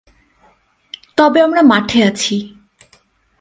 তবে 1.17 1.39
আমরা 1.41 1.61
মাঠে 1.61 1.99
আছি। 2.03 2.35